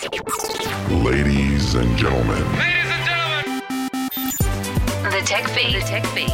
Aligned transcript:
Ladies 0.00 1.74
and 1.74 1.96
gentlemen, 1.98 2.38
Ladies 2.52 2.86
and 2.86 3.04
gentlemen. 3.04 3.62
The 5.02 5.22
Tech 5.26 5.48
Feed. 5.48 5.74
The 5.74 5.80
Tech 5.80 6.06
Feed. 6.06 6.30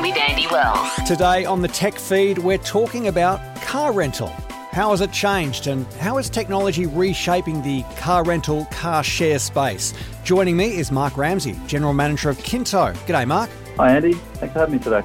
With 0.00 0.16
Andy 0.16 0.46
Wells. 0.46 0.88
Today 1.06 1.44
on 1.44 1.60
the 1.60 1.68
Tech 1.68 1.98
Feed, 1.98 2.38
we're 2.38 2.56
talking 2.56 3.08
about 3.08 3.60
car 3.60 3.92
rental. 3.92 4.28
How 4.72 4.92
has 4.92 5.02
it 5.02 5.12
changed 5.12 5.66
and 5.66 5.86
how 5.94 6.16
is 6.16 6.30
technology 6.30 6.86
reshaping 6.86 7.60
the 7.60 7.82
car 7.98 8.24
rental, 8.24 8.64
car 8.70 9.04
share 9.04 9.38
space? 9.38 9.92
Joining 10.24 10.56
me 10.56 10.78
is 10.78 10.90
Mark 10.90 11.18
Ramsay, 11.18 11.60
General 11.66 11.92
Manager 11.92 12.30
of 12.30 12.38
Kinto. 12.38 12.94
G'day, 13.06 13.26
Mark. 13.26 13.50
Hi, 13.76 13.96
Andy. 13.96 14.14
Thanks 14.14 14.54
for 14.54 14.60
having 14.60 14.76
me 14.76 14.82
today. 14.82 15.02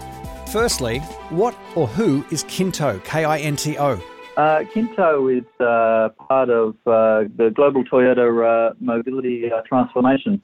Firstly, 0.53 0.99
what 1.31 1.53
or 1.75 1.85
who 1.85 2.25
is 2.31 2.43
Kinto? 2.43 2.99
K 2.99 3.25
I 3.25 3.39
N 3.39 3.57
T 3.57 3.77
O. 3.77 4.01
Uh, 4.39 4.63
Kinto 4.73 5.27
is 5.27 5.43
uh, 5.59 6.07
part 6.29 6.49
of 6.49 6.69
uh, 6.87 7.27
the 7.35 7.51
global 7.53 7.83
Toyota 7.83 8.69
uh, 8.69 8.73
mobility 8.79 9.51
uh, 9.51 9.59
transformation. 9.67 10.41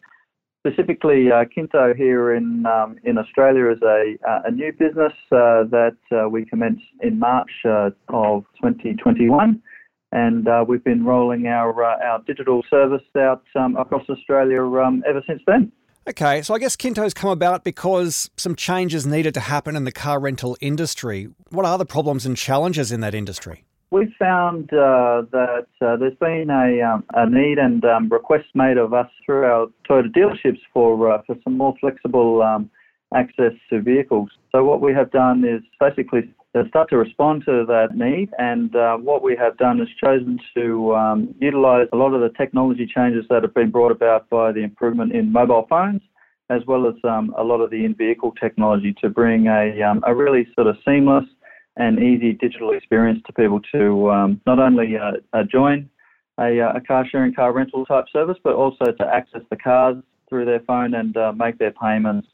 Specifically, 0.67 1.31
uh, 1.31 1.45
Kinto 1.45 1.93
here 1.93 2.33
in 2.33 2.65
um, 2.65 2.97
in 3.05 3.17
Australia 3.17 3.71
is 3.71 3.81
a, 3.83 4.17
a 4.45 4.51
new 4.51 4.73
business 4.73 5.13
that 5.31 5.95
we 6.29 6.43
commenced 6.43 6.83
in 7.01 7.19
March 7.19 7.51
of 7.63 8.43
2021, 8.61 9.61
and 10.11 10.47
we've 10.67 10.83
been 10.83 11.05
rolling 11.05 11.47
our 11.47 11.81
our 11.81 12.21
digital 12.27 12.63
service 12.69 13.07
out 13.17 13.43
um, 13.55 13.77
across 13.77 14.03
Australia 14.09 14.61
um, 14.61 15.03
ever 15.07 15.23
since 15.25 15.41
then. 15.47 15.71
Okay, 16.05 16.41
so 16.41 16.53
I 16.53 16.59
guess 16.59 16.75
Kinto's 16.75 17.13
come 17.13 17.29
about 17.29 17.63
because 17.63 18.29
some 18.35 18.55
changes 18.55 19.07
needed 19.07 19.33
to 19.35 19.39
happen 19.39 19.77
in 19.77 19.85
the 19.85 19.93
car 19.93 20.19
rental 20.19 20.57
industry. 20.59 21.29
What 21.49 21.65
are 21.65 21.77
the 21.77 21.85
problems 21.85 22.25
and 22.25 22.35
challenges 22.35 22.91
in 22.91 22.99
that 22.99 23.15
industry? 23.15 23.64
We 23.91 24.13
found 24.17 24.73
uh, 24.73 25.23
that 25.31 25.67
uh, 25.81 25.95
there's 25.97 26.17
been 26.19 26.49
a, 26.49 26.81
um, 26.81 27.03
a 27.13 27.29
need 27.29 27.59
and 27.59 27.85
um, 27.85 28.09
requests 28.09 28.51
made 28.53 28.77
of 28.77 28.93
us 28.93 29.07
through 29.25 29.45
our 29.45 29.67
Toyota 29.87 30.09
dealerships 30.09 30.59
for 30.73 31.13
uh, 31.13 31.21
for 31.25 31.35
some 31.43 31.57
more 31.57 31.75
flexible 31.79 32.41
um, 32.41 32.69
access 33.13 33.53
to 33.69 33.81
vehicles. 33.81 34.29
So 34.51 34.63
what 34.63 34.81
we 34.81 34.93
have 34.93 35.11
done 35.11 35.45
is 35.45 35.61
basically 35.79 36.33
start 36.69 36.89
to 36.89 36.97
respond 36.97 37.43
to 37.45 37.65
that 37.67 37.89
need, 37.95 38.29
and 38.37 38.75
uh, 38.75 38.97
what 38.97 39.21
we 39.21 39.35
have 39.35 39.57
done 39.57 39.79
is 39.79 39.87
chosen 40.03 40.39
to 40.55 40.95
um, 40.95 41.35
utilise 41.39 41.87
a 41.93 41.97
lot 41.97 42.13
of 42.13 42.21
the 42.21 42.29
technology 42.37 42.87
changes 42.87 43.25
that 43.29 43.43
have 43.43 43.53
been 43.53 43.69
brought 43.69 43.91
about 43.91 44.29
by 44.29 44.51
the 44.51 44.61
improvement 44.61 45.13
in 45.13 45.31
mobile 45.31 45.65
phones. 45.69 46.01
As 46.51 46.61
well 46.67 46.87
as 46.87 46.93
um, 47.03 47.33
a 47.39 47.43
lot 47.43 47.59
of 47.59 47.71
the 47.71 47.85
in-vehicle 47.85 48.33
technology 48.39 48.93
to 49.01 49.09
bring 49.09 49.47
a, 49.47 49.81
um, 49.81 50.03
a 50.05 50.13
really 50.13 50.47
sort 50.53 50.67
of 50.67 50.77
seamless 50.85 51.25
and 51.77 51.99
easy 51.99 52.33
digital 52.33 52.71
experience 52.71 53.21
to 53.27 53.33
people 53.33 53.59
to 53.73 54.09
um, 54.11 54.41
not 54.45 54.59
only 54.59 54.95
uh, 54.97 55.11
uh, 55.33 55.43
join 55.43 55.89
a, 56.39 56.59
uh, 56.59 56.73
a, 56.75 56.81
car 56.81 57.05
sharing, 57.09 57.33
car 57.33 57.53
rental 57.53 57.85
type 57.85 58.05
service, 58.11 58.37
but 58.43 58.53
also 58.53 58.85
to 58.85 59.05
access 59.05 59.41
the 59.49 59.55
cars 59.55 59.97
through 60.29 60.45
their 60.45 60.61
phone 60.61 60.93
and 60.93 61.15
uh, 61.17 61.31
make 61.33 61.57
their 61.57 61.71
payments 61.71 62.27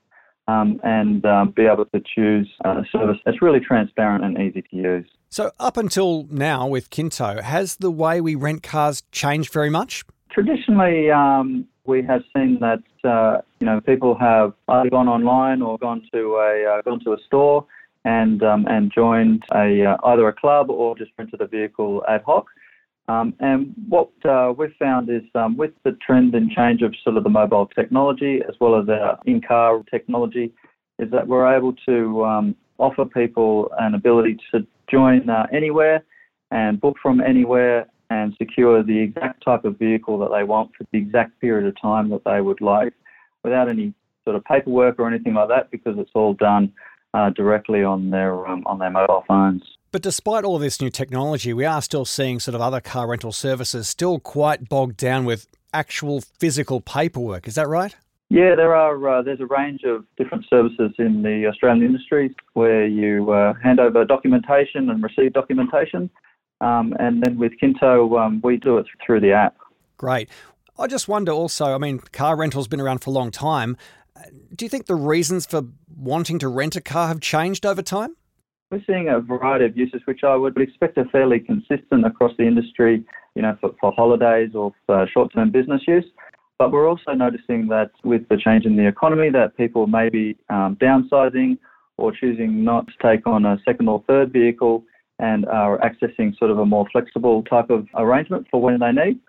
um, 0.47 0.80
and 0.84 1.25
um, 1.25 1.52
be 1.52 1.64
able 1.64 1.86
to 1.86 2.02
choose 2.16 2.50
a 2.66 2.84
service 2.92 3.17
that's 3.25 3.42
really 3.42 3.59
transparent 3.59 4.23
and 4.23 4.38
easy 4.39 4.62
to 4.62 4.75
use. 4.75 5.08
So, 5.30 5.52
up 5.59 5.78
until 5.78 6.28
now 6.30 6.67
with 6.67 6.89
Kinto, 6.89 7.42
has 7.42 7.78
the 7.78 7.92
way 7.92 8.22
we 8.22 8.36
rent 8.36 8.64
cars 8.64 9.03
changed 9.12 9.53
very 9.53 9.69
much? 9.69 10.03
Traditionally, 10.31 11.09
um, 11.12 11.67
we 11.86 12.03
have 12.03 12.23
seen 12.36 12.59
that 12.59 12.84
uh, 13.08 13.42
you 13.59 13.66
know 13.66 13.81
people 13.81 14.17
have 14.17 14.53
either 14.67 14.89
gone 14.89 15.08
online 15.08 15.62
or 15.62 15.78
gone 15.78 16.02
to 16.14 16.36
a 16.36 16.78
uh, 16.78 16.81
gone 16.81 17.00
to 17.06 17.14
a 17.14 17.17
store 17.25 17.66
and 18.05 18.44
um, 18.44 18.66
and 18.67 18.91
joined 18.94 19.44
a 19.53 19.85
uh, 19.85 19.97
either 20.05 20.27
a 20.27 20.33
club 20.33 20.69
or 20.69 20.97
just 20.97 21.11
rented 21.17 21.41
a 21.41 21.47
vehicle 21.47 22.03
ad 22.07 22.23
hoc. 22.25 22.47
Um, 23.07 23.33
and 23.39 23.73
what 23.89 24.11
uh, 24.25 24.53
we've 24.55 24.73
found 24.80 25.09
is 25.09 25.23
um, 25.35 25.57
with 25.57 25.71
the 25.83 25.97
trend 26.05 26.33
and 26.33 26.49
change 26.52 26.81
of 26.81 26.94
sort 27.03 27.17
of 27.17 27.23
the 27.23 27.29
mobile 27.29 27.66
technology 27.67 28.41
as 28.47 28.55
well 28.59 28.79
as 28.79 28.88
our 28.88 29.19
in-car 29.25 29.83
technology, 29.89 30.53
is 30.99 31.11
that 31.11 31.27
we're 31.27 31.53
able 31.53 31.73
to 31.88 32.23
um, 32.23 32.55
offer 32.77 33.06
people 33.06 33.69
an 33.79 33.95
ability 33.95 34.38
to 34.51 34.66
join 34.90 35.29
uh, 35.29 35.47
anywhere 35.51 36.03
and 36.51 36.79
book 36.79 36.95
from 37.01 37.22
anywhere 37.22 37.88
and 38.09 38.34
secure 38.38 38.84
the 38.84 39.00
exact 39.00 39.44
type 39.44 39.66
of 39.66 39.79
vehicle 39.79 40.19
that 40.19 40.31
they 40.31 40.44
want 40.44 40.72
for 40.78 40.85
the 40.91 40.97
exact 40.97 41.40
period 41.40 41.66
of 41.66 41.79
time 41.81 42.09
that 42.09 42.23
they 42.25 42.41
would 42.41 42.61
like 42.61 42.94
without 43.44 43.69
any 43.69 43.94
sort 44.23 44.35
of 44.35 44.44
paperwork 44.45 45.00
or 45.00 45.07
anything 45.07 45.34
like 45.34 45.47
that 45.47 45.72
because 45.72 45.97
it's 45.97 46.11
all 46.13 46.34
done 46.34 46.72
uh, 47.13 47.29
directly 47.31 47.83
on 47.83 48.09
their 48.09 48.47
um, 48.47 48.63
on 48.66 48.79
their 48.79 48.89
mobile 48.89 49.23
phones. 49.27 49.63
But 49.91 50.01
despite 50.01 50.45
all 50.45 50.55
of 50.55 50.61
this 50.61 50.81
new 50.81 50.89
technology, 50.89 51.53
we 51.53 51.66
are 51.66 51.81
still 51.81 52.05
seeing 52.05 52.39
sort 52.39 52.55
of 52.55 52.61
other 52.61 52.79
car 52.79 53.07
rental 53.07 53.33
services 53.33 53.89
still 53.89 54.19
quite 54.19 54.69
bogged 54.69 54.97
down 54.97 55.25
with 55.25 55.47
actual 55.73 56.22
physical 56.22 56.79
paperwork. 56.79 57.47
Is 57.47 57.55
that 57.55 57.67
right? 57.67 57.95
Yeah, 58.29 58.55
there 58.55 58.73
are. 58.73 59.09
Uh, 59.09 59.22
there's 59.22 59.41
a 59.41 59.45
range 59.45 59.81
of 59.83 60.05
different 60.16 60.45
services 60.49 60.94
in 60.97 61.22
the 61.22 61.47
Australian 61.47 61.85
industry 61.85 62.33
where 62.53 62.88
you 62.88 63.29
uh, 63.31 63.53
hand 63.61 63.81
over 63.81 64.05
documentation 64.05 64.89
and 64.89 65.03
receive 65.03 65.33
documentation, 65.33 66.09
um, 66.61 66.93
and 66.97 67.22
then 67.22 67.38
with 67.38 67.51
Kinto, 67.59 68.17
um, 68.17 68.39
we 68.41 68.55
do 68.55 68.78
it 68.78 68.85
through 69.05 69.19
the 69.19 69.33
app. 69.33 69.57
Great. 69.97 70.29
I 70.79 70.88
just 70.88 71.09
wonder 71.09 71.33
also. 71.33 71.75
I 71.75 71.78
mean, 71.78 71.99
car 71.99 72.38
rental's 72.38 72.69
been 72.69 72.79
around 72.79 72.99
for 72.99 73.09
a 73.09 73.13
long 73.13 73.31
time. 73.31 73.75
Do 74.55 74.66
you 74.66 74.69
think 74.69 74.85
the 74.85 74.95
reasons 74.95 75.45
for 75.45 75.63
wanting 75.95 76.39
to 76.39 76.47
rent 76.47 76.75
a 76.75 76.81
car 76.81 77.07
have 77.07 77.19
changed 77.19 77.66
over 77.66 77.81
time? 77.81 78.16
We're 78.69 78.83
seeing 78.88 79.09
a 79.09 79.19
variety 79.19 79.66
of 79.66 79.75
uses, 79.75 80.01
which 80.05 80.23
I 80.23 80.35
would 80.35 80.57
expect 80.57 80.97
are 80.97 81.09
fairly 81.09 81.39
consistent 81.39 82.05
across 82.05 82.31
the 82.38 82.44
industry, 82.44 83.03
you 83.35 83.41
know, 83.41 83.57
for, 83.59 83.72
for 83.81 83.91
holidays 83.91 84.51
or 84.55 84.72
for 84.85 85.07
short-term 85.13 85.51
business 85.51 85.81
use. 85.88 86.05
But 86.57 86.72
we're 86.72 86.88
also 86.88 87.11
noticing 87.13 87.67
that 87.67 87.91
with 88.03 88.27
the 88.29 88.38
change 88.38 88.66
in 88.66 88.77
the 88.77 88.88
economy, 88.88 89.29
that 89.31 89.57
people 89.57 89.88
may 89.88 90.09
be 90.09 90.38
um, 90.49 90.78
downsizing 90.79 91.57
or 91.97 92.11
choosing 92.11 92.63
not 92.63 92.88
to 92.88 92.93
take 93.01 93.28
on 93.28 93.45
a 93.45 93.57
second 93.66 93.89
or 93.89 94.03
third 94.07 94.31
vehicle 94.31 94.83
and 95.19 95.45
are 95.47 95.79
accessing 95.79 96.38
sort 96.38 96.51
of 96.51 96.59
a 96.59 96.66
more 96.66 96.85
flexible 96.91 97.43
type 97.43 97.69
of 97.69 97.88
arrangement 97.95 98.47
for 98.49 98.61
when 98.61 98.79
they 98.79 98.91
need. 98.91 99.19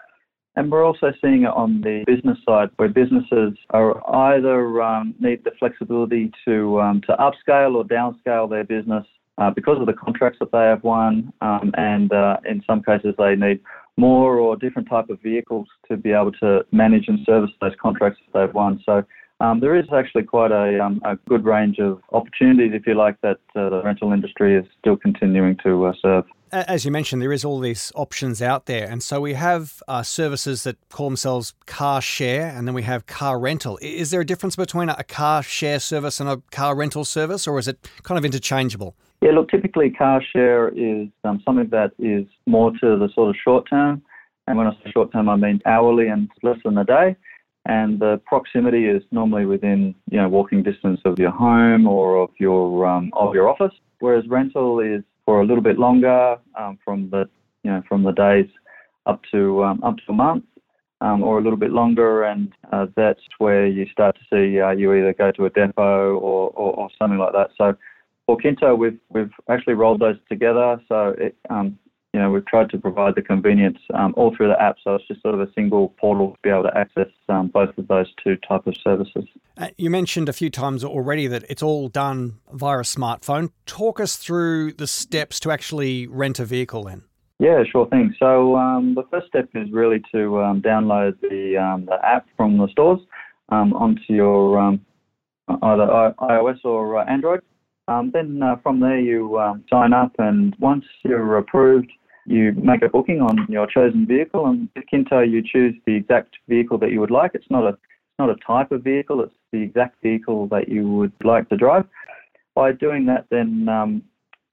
And 0.55 0.71
we're 0.71 0.85
also 0.85 1.13
seeing 1.23 1.43
it 1.43 1.55
on 1.55 1.81
the 1.81 2.05
business 2.07 2.39
side, 2.47 2.69
where 2.77 2.89
businesses 2.89 3.55
are 3.71 4.07
either 4.35 4.83
um, 4.83 5.15
need 5.19 5.45
the 5.45 5.53
flexibility 5.59 6.31
to 6.45 6.81
um, 6.81 7.01
to 7.07 7.17
upscale 7.17 7.75
or 7.75 7.85
downscale 7.85 8.51
their 8.51 8.65
business 8.65 9.07
uh, 9.39 9.51
because 9.51 9.81
of 9.81 9.87
the 9.87 9.95
contracts 9.95 10.39
that 10.41 10.53
they 10.53 10.59
have 10.59 10.85
won, 10.85 11.33
um, 11.41 11.73
and 11.77 12.13
uh, 12.13 12.37
in 12.49 12.63
some 12.67 12.83
cases 12.83 13.15
they 13.17 13.35
need 13.35 13.61
more 13.97 14.39
or 14.39 14.57
different 14.57 14.89
type 14.89 15.09
of 15.09 15.21
vehicles 15.23 15.67
to 15.89 15.97
be 15.97 16.13
able 16.13 16.33
to 16.33 16.65
manage 16.71 17.09
and 17.09 17.21
service 17.25 17.51
those 17.61 17.73
contracts 17.81 18.21
that 18.27 18.47
they've 18.47 18.55
won. 18.55 18.81
So 18.85 19.05
um, 19.41 19.61
there 19.61 19.77
is 19.77 19.87
actually 19.93 20.23
quite 20.23 20.53
a, 20.53 20.83
um, 20.83 21.01
a, 21.05 21.17
good 21.29 21.45
range 21.45 21.79
of 21.79 22.01
opportunities, 22.13 22.73
if 22.75 22.87
you 22.87 22.95
like, 22.95 23.21
that 23.23 23.39
uh, 23.57 23.71
the 23.71 23.83
rental 23.85 24.13
industry 24.13 24.57
is 24.57 24.65
still 24.79 24.97
continuing 24.97 25.57
to 25.65 25.87
uh, 25.87 25.93
serve 26.01 26.25
as 26.53 26.85
you 26.85 26.91
mentioned, 26.91 27.23
there 27.23 27.33
is 27.33 27.45
all 27.45 27.59
these 27.59 27.91
options 27.95 28.43
out 28.43 28.67
there, 28.67 28.87
and 28.89 29.03
so 29.03 29.21
we 29.21 29.35
have 29.35 29.83
uh, 29.89 30.03
services 30.03 30.65
that 30.65 30.77
call 30.91 31.09
themselves 31.09 31.55
car 31.67 32.03
share, 32.03 32.47
and 32.47 32.69
then 32.69 32.75
we 32.75 32.83
have 32.83 33.07
car 33.07 33.39
rental. 33.39 33.79
Is 33.81 34.11
there 34.11 34.21
a 34.21 34.27
difference 34.27 34.55
between 34.55 34.89
a 34.91 35.03
car 35.05 35.43
share 35.43 35.81
service 35.81 36.21
and 36.21 36.29
a 36.29 36.43
car 36.51 36.77
rental 36.77 37.05
service, 37.05 37.47
or 37.47 37.59
is 37.59 37.69
it 37.69 37.89
kind 38.03 38.19
of 38.19 38.25
interchangeable? 38.25 38.95
Yeah, 39.23 39.33
look, 39.33 39.51
typically 39.51 39.91
car 39.91 40.23
share 40.33 40.69
is 40.69 41.09
um, 41.25 41.41
something 41.45 41.69
that 41.71 41.93
is 41.99 42.27
more 42.47 42.71
to 42.73 42.99
the 42.99 43.09
sort 43.15 43.31
of 43.31 43.37
short 43.43 43.69
term, 43.71 44.03
and 44.47 44.59
when 44.59 44.67
I 44.67 44.73
say 44.73 44.91
short 44.93 45.13
term, 45.13 45.29
I 45.29 45.37
mean 45.37 45.61
hourly 45.65 46.09
and 46.09 46.29
less 46.43 46.59
than 46.65 46.77
a 46.79 46.85
day. 46.85 47.17
And 47.65 48.01
the 48.01 48.21
proximity 48.27 48.87
is 48.87 49.05
normally 49.13 49.47
within, 49.47 49.95
you 50.11 50.21
know, 50.21 50.29
walking 50.29 50.65
distance 50.65 51.01
of 51.05 51.17
your 51.19 51.31
home 51.31 51.87
or 51.87 52.21
of 52.21 52.31
your 52.41 52.85
um, 52.85 53.11
of 53.13 53.35
your 53.35 53.49
office. 53.49 53.73
Whereas 54.01 54.25
rental 54.29 54.81
is 54.81 55.05
for 55.25 55.41
a 55.41 55.45
little 55.45 55.63
bit 55.63 55.79
longer, 55.79 56.37
um, 56.59 56.79
from 56.85 57.11
the 57.11 57.29
you 57.63 57.71
know 57.71 57.83
from 57.89 58.03
the 58.03 58.13
days 58.13 58.49
up 59.07 59.21
to 59.33 59.65
um, 59.65 59.83
up 59.83 59.97
to 59.99 60.05
a 60.09 60.13
month, 60.13 60.45
um, 61.01 61.23
or 61.23 61.39
a 61.39 61.43
little 61.43 61.59
bit 61.59 61.71
longer, 61.71 62.25
and 62.25 62.53
uh, 62.73 62.87
that's 62.97 63.21
where 63.39 63.67
you 63.67 63.87
start 63.87 64.17
to 64.17 64.23
see 64.31 64.61
uh, 64.61 64.71
you 64.71 64.93
either 64.95 65.13
go 65.13 65.33
to 65.33 65.47
a 65.47 65.51
depot 65.51 66.15
or, 66.15 66.51
or, 66.51 66.73
or, 66.75 66.89
something 66.99 67.19
like 67.19 67.33
that. 67.33 67.51
So 67.59 67.77
for 68.27 68.37
Kinto, 68.37 68.75
we've 68.75 68.99
we've 69.11 69.33
actually 69.49 69.75
rolled 69.75 70.01
those 70.01 70.17
together. 70.29 70.81
So 70.89 71.15
it, 71.19 71.37
um, 71.51 71.79
you 72.13 72.21
know, 72.21 72.31
we've 72.31 72.45
tried 72.45 72.69
to 72.71 72.79
provide 72.79 73.15
the 73.15 73.23
convenience 73.23 73.79
um, 73.95 74.13
all 74.19 74.37
through 74.37 74.49
the 74.49 74.61
app, 74.61 74.77
so 74.85 74.95
it's 74.95 75.09
just 75.09 75.23
sort 75.23 75.35
of 75.35 75.41
a 75.41 75.51
single 75.55 75.95
portal 75.99 76.33
to 76.33 76.39
be 76.43 76.51
able 76.51 76.65
to 76.65 76.77
access 76.77 77.09
um, 77.31 77.49
both 77.49 77.77
of 77.79 77.89
those 77.89 78.07
two 78.23 78.37
type 78.37 78.67
of 78.67 78.75
services. 78.85 79.25
Uh, 79.57 79.69
you 79.79 79.89
mentioned 79.89 80.29
a 80.29 80.33
few 80.33 80.51
times 80.51 80.85
already 80.85 81.27
that 81.27 81.45
it's 81.49 81.63
all 81.63 81.89
done 81.89 82.39
via 82.53 82.81
a 82.81 82.83
smartphone. 82.83 83.51
Talk 83.65 83.99
us 83.99 84.17
through 84.17 84.75
the 84.75 84.87
steps 84.87 85.41
to 85.41 85.51
actually 85.51 86.07
rent 86.07 86.39
a 86.39 86.45
vehicle 86.45 86.85
then. 86.85 87.05
Yeah, 87.39 87.63
sure 87.71 87.89
thing. 87.89 88.15
So 88.19 88.57
um, 88.57 88.95
the 88.95 89.05
first 89.11 89.29
step 89.29 89.49
is 89.55 89.73
really 89.73 90.03
to 90.15 90.43
um, 90.43 90.61
download 90.61 91.19
the, 91.23 91.57
um, 91.57 91.87
the 91.87 91.99
app 92.05 92.27
from 92.37 92.59
the 92.59 92.69
stores 92.69 93.01
um, 93.49 93.73
onto 93.73 94.13
your 94.13 94.79
either 95.49 96.15
iOS 96.21 96.59
or 96.65 96.99
uh, 96.99 97.07
Android. 97.07 97.41
then 97.89 98.43
uh, 98.43 98.57
from 98.63 98.81
there 98.81 99.01
you 99.01 99.41
sign 99.71 99.95
up, 99.95 100.13
and 100.19 100.55
once 100.61 100.85
you're 101.05 101.39
approved, 101.39 101.91
you 102.27 102.53
make 102.53 102.83
a 102.83 102.89
booking 102.89 103.21
on 103.21 103.47
your 103.49 103.67
chosen 103.67 104.07
vehicle, 104.07 104.47
and 104.47 104.69
with 104.75 104.87
Kinto, 104.87 105.21
you 105.21 105.43
choose 105.43 105.75
the 105.87 105.95
exact 105.95 106.37
vehicle 106.49 106.79
that 106.79 106.93
you 106.93 107.01
would 107.01 107.11
like. 107.11 107.33
It's 107.35 107.51
not 107.51 107.65
a 107.65 107.71
it's 107.71 108.19
not 108.19 108.31
a 108.31 108.37
type 108.47 108.71
of 108.71 108.85
vehicle; 108.85 109.23
it's 109.23 109.35
the 109.53 109.63
exact 109.63 110.01
vehicle 110.03 110.47
that 110.49 110.69
you 110.69 110.89
would 110.89 111.13
like 111.25 111.49
to 111.49 111.57
drive. 111.57 111.85
By 112.55 112.73
doing 112.73 113.07
that, 113.07 113.27
then 113.31 113.69
um, 113.69 114.03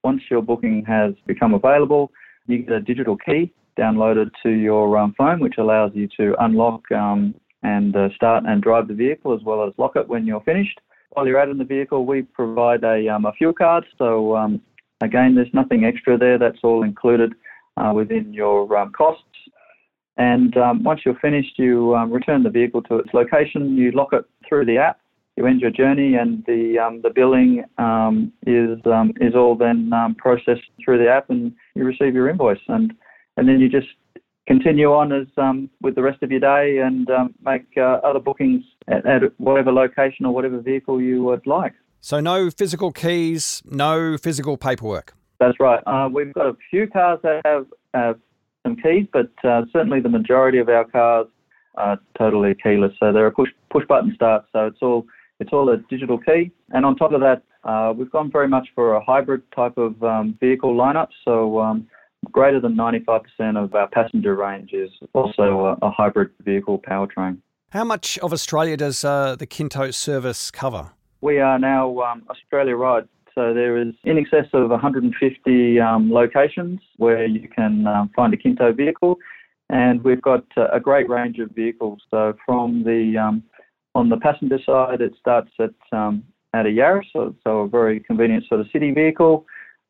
once 0.03 0.23
your 0.31 0.41
booking 0.41 0.83
has 0.87 1.13
become 1.27 1.53
available, 1.53 2.11
you 2.47 2.59
get 2.59 2.71
a 2.71 2.79
digital 2.79 3.17
key 3.17 3.53
downloaded 3.77 4.31
to 4.43 4.49
your 4.49 4.97
um, 4.97 5.13
phone, 5.17 5.39
which 5.39 5.55
allows 5.57 5.91
you 5.93 6.07
to 6.17 6.35
unlock 6.43 6.89
um, 6.91 7.35
and 7.63 7.95
uh, 7.95 8.09
start 8.15 8.43
and 8.47 8.61
drive 8.63 8.87
the 8.87 8.93
vehicle 8.93 9.33
as 9.33 9.41
well 9.43 9.65
as 9.65 9.73
lock 9.77 9.95
it 9.95 10.07
when 10.07 10.25
you're 10.25 10.41
finished. 10.41 10.79
While 11.11 11.27
you're 11.27 11.39
out 11.39 11.49
in 11.49 11.57
the 11.57 11.65
vehicle, 11.65 12.05
we 12.05 12.21
provide 12.21 12.83
a, 12.83 13.07
um, 13.09 13.25
a 13.25 13.33
fuel 13.33 13.53
card. 13.53 13.85
So 13.97 14.35
um, 14.35 14.61
again, 15.01 15.35
there's 15.35 15.53
nothing 15.53 15.83
extra 15.83 16.17
there. 16.17 16.37
That's 16.37 16.59
all 16.63 16.83
included 16.83 17.33
uh, 17.79 17.93
within 17.93 18.33
your 18.33 18.75
um, 18.77 18.91
costs. 18.91 19.23
And 20.17 20.55
um, 20.57 20.83
once 20.83 21.01
you're 21.05 21.19
finished, 21.19 21.57
you 21.57 21.95
um, 21.95 22.11
return 22.11 22.43
the 22.43 22.49
vehicle 22.49 22.81
to 22.83 22.97
its 22.97 23.09
location. 23.13 23.77
You 23.77 23.91
lock 23.91 24.09
it 24.11 24.25
through 24.47 24.65
the 24.65 24.77
app. 24.77 24.99
You 25.37 25.47
end 25.47 25.61
your 25.61 25.71
journey, 25.71 26.15
and 26.15 26.43
the 26.45 26.77
um, 26.77 27.01
the 27.01 27.09
billing 27.09 27.63
um, 27.77 28.33
is 28.45 28.77
um, 28.85 29.13
is 29.21 29.33
all 29.33 29.55
then 29.55 29.89
processed 30.17 30.69
through 30.83 30.97
the 30.97 31.09
app, 31.09 31.29
and 31.29 31.53
you 31.75 31.85
receive 31.85 32.13
your 32.13 32.29
invoice. 32.29 32.59
And 32.67 32.91
and 33.37 33.47
then 33.47 33.61
you 33.61 33.69
just 33.69 33.87
continue 34.47 34.91
on 34.91 35.13
as 35.13 35.27
with 35.81 35.95
the 35.95 36.01
rest 36.01 36.21
of 36.23 36.31
your 36.31 36.41
day 36.41 36.79
and 36.79 37.07
make 37.45 37.67
uh, 37.77 37.99
other 38.03 38.19
bookings 38.19 38.65
at, 38.89 39.05
at 39.05 39.21
whatever 39.37 39.71
location 39.71 40.25
or 40.25 40.33
whatever 40.33 40.59
vehicle 40.59 40.99
you 40.99 41.23
would 41.23 41.47
like. 41.47 41.73
So 42.01 42.19
no 42.19 42.49
physical 42.49 42.91
keys, 42.91 43.61
no 43.65 44.17
physical 44.17 44.57
paperwork. 44.57 45.13
That's 45.39 45.59
right. 45.59 45.81
Uh, 45.87 46.09
we've 46.11 46.33
got 46.33 46.47
a 46.47 46.57
few 46.69 46.87
cars 46.87 47.19
that 47.23 47.41
have 47.45 47.65
uh, 47.93 48.13
some 48.63 48.75
keys, 48.75 49.07
but 49.11 49.31
uh, 49.43 49.61
certainly 49.71 50.01
the 50.01 50.09
majority 50.09 50.59
of 50.59 50.69
our 50.69 50.85
cars 50.85 51.27
are 51.75 51.97
totally 52.17 52.55
keyless. 52.61 52.91
So 52.99 53.11
they're 53.13 53.27
a 53.27 53.31
push 53.31 53.49
push 53.69 53.85
button 53.87 54.13
start. 54.15 54.45
So 54.51 54.67
it's 54.67 54.79
all 54.81 55.05
it's 55.39 55.51
all 55.53 55.69
a 55.69 55.77
digital 55.89 56.17
key. 56.17 56.51
And 56.71 56.85
on 56.85 56.95
top 56.95 57.13
of 57.13 57.21
that, 57.21 57.43
uh, 57.63 57.93
we've 57.95 58.11
gone 58.11 58.31
very 58.31 58.47
much 58.47 58.67
for 58.75 58.93
a 58.93 59.03
hybrid 59.03 59.41
type 59.55 59.77
of 59.77 60.01
um, 60.03 60.37
vehicle 60.39 60.75
lineup. 60.75 61.07
So 61.23 61.59
um, 61.59 61.87
greater 62.31 62.59
than 62.59 62.75
95% 62.75 63.21
of 63.61 63.73
our 63.73 63.87
passenger 63.87 64.35
range 64.35 64.71
is 64.73 64.89
also 65.13 65.77
a, 65.81 65.85
a 65.85 65.91
hybrid 65.91 66.31
vehicle 66.43 66.79
powertrain. 66.79 67.37
How 67.71 67.83
much 67.83 68.17
of 68.19 68.33
Australia 68.33 68.75
does 68.77 69.05
uh, 69.05 69.35
the 69.37 69.45
Kinto 69.45 69.91
service 69.91 70.51
cover? 70.51 70.91
We 71.21 71.39
are 71.39 71.59
now 71.59 71.99
um, 71.99 72.23
Australia 72.29 72.75
wide. 72.77 73.07
So 73.35 73.53
there 73.53 73.77
is 73.77 73.93
in 74.03 74.17
excess 74.17 74.45
of 74.53 74.69
150 74.69 75.79
um, 75.79 76.11
locations 76.11 76.79
where 76.97 77.25
you 77.25 77.47
can 77.47 77.87
um, 77.87 78.09
find 78.15 78.33
a 78.33 78.37
Kinto 78.37 78.73
vehicle, 78.73 79.17
and 79.69 80.03
we've 80.03 80.21
got 80.21 80.43
uh, 80.57 80.67
a 80.71 80.79
great 80.79 81.09
range 81.09 81.39
of 81.39 81.51
vehicles. 81.51 81.99
So 82.11 82.33
from 82.45 82.83
the 82.83 83.17
um, 83.17 83.43
on 83.95 84.09
the 84.09 84.17
passenger 84.17 84.59
side, 84.65 85.01
it 85.01 85.13
starts 85.19 85.51
at 85.59 85.97
um, 85.97 86.23
at 86.53 86.65
a 86.65 86.69
Yaris, 86.69 87.05
so, 87.13 87.35
so, 87.43 87.59
a 87.59 87.67
very 87.67 87.99
convenient 87.99 88.43
sort 88.47 88.59
of 88.59 88.67
city 88.73 88.91
vehicle, 88.91 89.45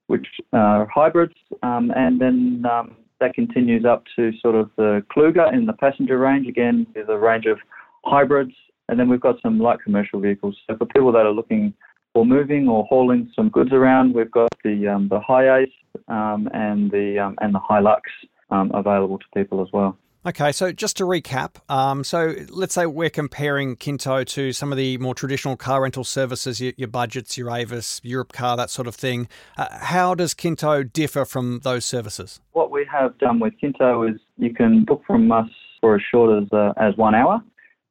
which 0.07 0.27
are 0.51 0.87
hybrids, 0.93 1.35
um, 1.63 1.91
and 1.95 2.19
then 2.19 2.63
um, 2.69 2.97
that 3.21 3.33
continues 3.33 3.85
up 3.85 4.03
to 4.15 4.31
sort 4.41 4.55
of 4.55 4.69
the 4.75 5.03
Kluger 5.15 5.53
in 5.53 5.65
the 5.65 5.73
passenger 5.73 6.17
range. 6.17 6.47
Again, 6.47 6.85
there's 6.93 7.09
a 7.09 7.17
range 7.17 7.45
of 7.45 7.59
hybrids, 8.03 8.51
and 8.89 8.99
then 8.99 9.07
we've 9.07 9.21
got 9.21 9.41
some 9.41 9.59
light 9.59 9.79
commercial 9.81 10.19
vehicles. 10.19 10.57
So 10.67 10.75
for 10.77 10.85
people 10.85 11.11
that 11.13 11.25
are 11.25 11.31
looking 11.31 11.73
for 12.13 12.25
moving 12.25 12.67
or 12.67 12.83
hauling 12.85 13.31
some 13.35 13.49
goods 13.49 13.71
around. 13.71 14.13
We've 14.13 14.31
got 14.31 14.49
the 14.63 14.87
um, 14.87 15.09
the 15.09 15.19
HiAce 15.19 15.71
um, 16.07 16.49
and 16.53 16.91
the 16.91 17.19
um, 17.19 17.35
and 17.41 17.53
the 17.53 17.59
Hilux 17.59 18.01
um, 18.49 18.71
available 18.73 19.17
to 19.19 19.25
people 19.35 19.61
as 19.61 19.67
well. 19.71 19.97
Okay, 20.25 20.51
so 20.51 20.73
just 20.73 20.97
to 20.97 21.05
recap, 21.05 21.55
um, 21.73 22.03
so 22.03 22.35
let's 22.49 22.73
say 22.73 22.85
we're 22.85 23.09
comparing 23.09 23.77
Kinto 23.77 24.25
to 24.25 24.51
some 24.51 24.69
of 24.73 24.77
the 24.77 24.97
more 24.97 25.15
traditional 25.15 25.55
car 25.55 25.83
rental 25.83 26.03
services, 26.03 26.59
your, 26.59 26.73
your 26.75 26.89
budgets, 26.89 27.37
your 27.37 27.49
Avis, 27.49 28.01
Europcar, 28.01 28.57
that 28.57 28.69
sort 28.69 28.85
of 28.85 28.95
thing. 28.95 29.29
Uh, 29.57 29.67
how 29.71 30.13
does 30.13 30.33
Kinto 30.33 30.83
differ 30.83 31.23
from 31.23 31.61
those 31.63 31.85
services? 31.85 32.41
What 32.51 32.69
we 32.69 32.85
have 32.91 33.17
done 33.19 33.39
with 33.39 33.53
Kinto 33.61 34.03
is 34.03 34.19
you 34.37 34.53
can 34.53 34.83
book 34.83 35.03
from 35.07 35.31
us 35.31 35.49
for 35.79 35.95
as 35.95 36.01
short 36.11 36.43
as 36.43 36.51
uh, 36.51 36.73
as 36.75 36.97
one 36.97 37.15
hour. 37.15 37.41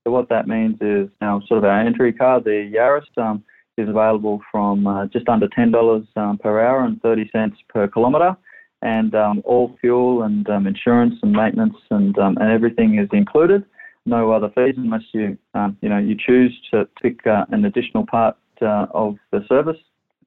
So 0.04 0.10
what 0.10 0.28
that 0.28 0.46
means 0.46 0.76
is 0.82 1.08
now 1.22 1.40
sort 1.48 1.58
of 1.58 1.64
our 1.64 1.80
entry 1.80 2.12
car, 2.12 2.42
the 2.42 2.70
Yaris. 2.76 3.40
Is 3.78 3.88
available 3.88 4.40
from 4.50 4.86
uh, 4.86 5.06
just 5.06 5.28
under 5.28 5.46
$10 5.48 6.16
um, 6.16 6.38
per 6.38 6.60
hour 6.60 6.84
and 6.84 7.00
30 7.00 7.30
cents 7.30 7.56
per 7.68 7.86
kilometre. 7.86 8.36
And 8.82 9.14
um, 9.14 9.42
all 9.44 9.76
fuel 9.80 10.24
and 10.24 10.48
um, 10.50 10.66
insurance 10.66 11.14
and 11.22 11.32
maintenance 11.32 11.76
and, 11.90 12.18
um, 12.18 12.36
and 12.40 12.50
everything 12.50 12.98
is 12.98 13.08
included. 13.12 13.64
No 14.04 14.32
other 14.32 14.50
fees 14.54 14.74
unless 14.76 15.02
you, 15.12 15.38
um, 15.54 15.76
you 15.80 15.88
know, 15.88 15.98
you 15.98 16.16
choose 16.16 16.56
to 16.72 16.88
pick 17.00 17.24
uh, 17.26 17.44
an 17.50 17.64
additional 17.64 18.04
part 18.04 18.36
uh, 18.62 18.86
of 18.92 19.16
the 19.30 19.44
service 19.48 19.78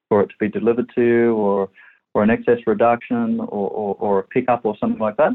for 0.07 0.21
it 0.21 0.27
to 0.27 0.35
be 0.39 0.47
delivered 0.47 0.89
to 0.95 1.01
you 1.01 1.35
or, 1.35 1.69
or 2.13 2.23
an 2.23 2.29
excess 2.29 2.59
reduction 2.65 3.39
or, 3.41 3.69
or, 3.69 3.95
or 3.99 4.19
a 4.19 4.23
pickup 4.23 4.61
or 4.63 4.77
something 4.79 4.99
like 4.99 5.17
that. 5.17 5.31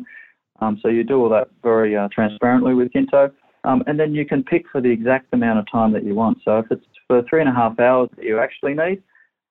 So 0.82 0.88
you 0.88 1.04
do 1.04 1.20
all 1.20 1.28
that 1.28 1.48
very 1.62 1.96
uh, 1.96 2.08
transparently 2.14 2.72
with 2.72 2.92
Kinto. 2.92 3.30
Um, 3.64 3.82
and 3.86 3.98
then 3.98 4.14
you 4.14 4.24
can 4.24 4.42
pick 4.44 4.64
for 4.70 4.80
the 4.80 4.90
exact 4.90 5.26
amount 5.32 5.58
of 5.58 5.66
time 5.70 5.92
that 5.92 6.04
you 6.04 6.14
want. 6.14 6.38
So 6.44 6.58
if 6.58 6.66
it's 6.70 6.86
for 7.08 7.22
three 7.28 7.40
and 7.40 7.48
a 7.48 7.54
half 7.54 7.78
hours 7.78 8.08
that 8.16 8.24
you 8.24 8.38
actually 8.38 8.74
need, 8.74 9.02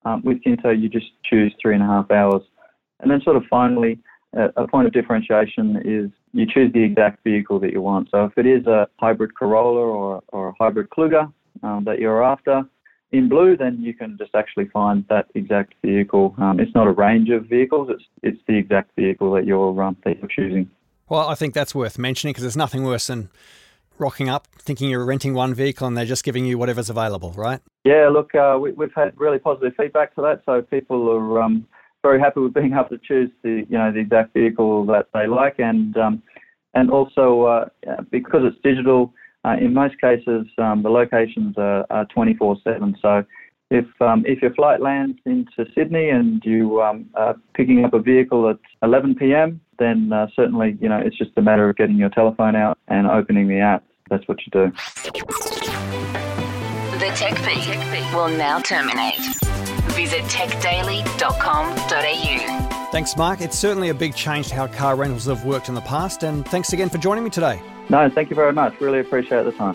um, 0.04 0.22
with 0.24 0.42
Kinto 0.42 0.70
you 0.70 0.88
just 0.88 1.06
choose 1.24 1.54
three 1.60 1.74
and 1.74 1.82
a 1.82 1.86
half 1.86 2.10
hours. 2.10 2.42
And 3.00 3.10
then 3.10 3.20
sort 3.22 3.36
of 3.36 3.44
finally, 3.50 3.98
a 4.32 4.66
point 4.68 4.86
of 4.86 4.92
differentiation 4.92 5.76
is 5.84 6.10
you 6.32 6.46
choose 6.46 6.72
the 6.72 6.82
exact 6.82 7.24
vehicle 7.24 7.58
that 7.60 7.72
you 7.72 7.80
want. 7.80 8.08
So 8.10 8.24
if 8.24 8.36
it 8.36 8.46
is 8.46 8.66
a 8.66 8.86
hybrid 8.98 9.34
Corolla 9.34 9.80
or, 9.80 10.22
or 10.28 10.48
a 10.48 10.52
hybrid 10.58 10.90
Kluger 10.90 11.32
um, 11.62 11.84
that 11.84 11.98
you're 11.98 12.22
after, 12.22 12.64
in 13.12 13.28
blue, 13.28 13.56
then 13.56 13.78
you 13.80 13.94
can 13.94 14.18
just 14.18 14.34
actually 14.34 14.66
find 14.66 15.04
that 15.08 15.26
exact 15.34 15.74
vehicle. 15.82 16.34
Um, 16.38 16.60
it's 16.60 16.74
not 16.74 16.86
a 16.86 16.92
range 16.92 17.30
of 17.30 17.46
vehicles; 17.46 17.88
it's 17.90 18.02
it's 18.22 18.40
the 18.48 18.56
exact 18.56 18.90
vehicle 18.96 19.32
that 19.32 19.46
you're 19.46 19.82
um, 19.82 19.96
that 20.04 20.18
you're 20.18 20.28
choosing. 20.28 20.68
Well, 21.08 21.28
I 21.28 21.34
think 21.36 21.54
that's 21.54 21.74
worth 21.74 21.98
mentioning 21.98 22.32
because 22.32 22.42
there's 22.42 22.56
nothing 22.56 22.82
worse 22.82 23.06
than 23.06 23.30
rocking 23.98 24.28
up 24.28 24.46
thinking 24.58 24.90
you're 24.90 25.04
renting 25.04 25.32
one 25.32 25.54
vehicle 25.54 25.86
and 25.86 25.96
they're 25.96 26.04
just 26.04 26.24
giving 26.24 26.44
you 26.44 26.58
whatever's 26.58 26.90
available, 26.90 27.32
right? 27.36 27.60
Yeah, 27.84 28.08
look, 28.08 28.34
uh, 28.34 28.58
we, 28.60 28.72
have 28.80 28.94
had 28.94 29.12
really 29.16 29.38
positive 29.38 29.72
feedback 29.76 30.14
to 30.16 30.22
that, 30.22 30.42
so 30.44 30.60
people 30.60 31.08
are 31.10 31.42
um, 31.42 31.66
very 32.02 32.20
happy 32.20 32.40
with 32.40 32.54
being 32.54 32.72
able 32.72 32.88
to 32.88 32.98
choose 32.98 33.30
the 33.42 33.64
you 33.68 33.78
know 33.78 33.92
the 33.92 34.00
exact 34.00 34.34
vehicle 34.34 34.86
that 34.86 35.06
they 35.14 35.26
like, 35.26 35.58
and 35.58 35.96
um, 35.96 36.22
and 36.74 36.90
also 36.90 37.42
uh, 37.42 37.66
because 38.10 38.42
it's 38.44 38.60
digital, 38.62 39.12
uh, 39.44 39.56
in 39.60 39.72
most 39.72 40.00
cases 40.00 40.46
um, 40.58 40.82
the 40.82 40.90
locations 40.90 41.56
are, 41.56 41.86
are 41.90 42.06
24/7. 42.06 42.94
So 43.00 43.24
if 43.70 43.86
um, 44.00 44.24
if 44.26 44.42
your 44.42 44.54
flight 44.54 44.80
lands 44.80 45.18
into 45.26 45.66
Sydney 45.74 46.10
and 46.10 46.42
you 46.44 46.82
um, 46.82 47.06
are 47.14 47.36
picking 47.54 47.84
up 47.84 47.94
a 47.94 48.00
vehicle 48.00 48.48
at 48.50 48.58
11 48.82 49.16
p.m., 49.16 49.60
then 49.78 50.12
uh, 50.12 50.26
certainly 50.34 50.78
you 50.80 50.88
know 50.88 50.98
it's 50.98 51.18
just 51.18 51.32
a 51.36 51.42
matter 51.42 51.68
of 51.68 51.76
getting 51.76 51.96
your 51.96 52.10
telephone 52.10 52.54
out 52.54 52.78
and 52.88 53.06
opening 53.06 53.48
the 53.48 53.58
app. 53.58 53.84
That's 54.10 54.28
what 54.28 54.38
you 54.46 54.50
do. 54.52 54.70
The 56.98 57.10
Tech 57.14 57.38
Feed 57.38 58.14
will 58.14 58.28
now 58.28 58.60
terminate. 58.60 59.18
Visit 59.94 60.22
techdaily.com.au. 60.24 62.88
Thanks, 62.92 63.16
Mark. 63.16 63.40
It's 63.40 63.58
certainly 63.58 63.88
a 63.88 63.94
big 63.94 64.14
change 64.14 64.48
to 64.48 64.54
how 64.54 64.66
car 64.68 64.96
rentals 64.96 65.26
have 65.26 65.44
worked 65.44 65.68
in 65.68 65.74
the 65.74 65.80
past, 65.80 66.22
and 66.22 66.46
thanks 66.46 66.72
again 66.72 66.88
for 66.88 66.98
joining 66.98 67.24
me 67.24 67.30
today. 67.30 67.60
No, 67.90 68.08
thank 68.08 68.30
you 68.30 68.36
very 68.36 68.52
much. 68.52 68.80
Really 68.80 69.00
appreciate 69.00 69.42
the 69.44 69.52
time. 69.52 69.74